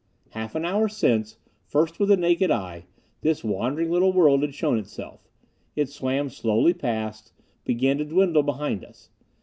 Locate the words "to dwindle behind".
7.99-8.83